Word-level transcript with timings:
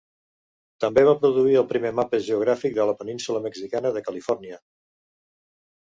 També 0.85 1.03
va 1.07 1.13
produir 1.25 1.59
el 1.61 1.67
primer 1.73 1.91
mapa 1.99 2.21
geogràfic 2.29 2.75
de 2.79 2.89
la 2.93 2.97
península 3.03 3.45
mexicana 3.47 3.95
de 3.99 4.07
Califòrnia. 4.11 4.63